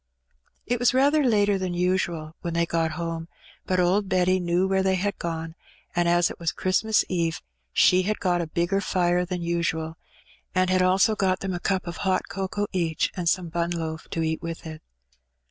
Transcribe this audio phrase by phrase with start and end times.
[0.65, 3.27] It was rather later than usual when they got home,
[3.67, 5.53] but old Betty knew where they had gone,
[5.95, 7.39] and, as it was Christ mas Eve,
[7.71, 9.97] she had got a bigger fire in than usual,
[10.55, 14.07] and had also got them a cup of hot cocoa each, and some bun loaf
[14.09, 14.81] to eat with it.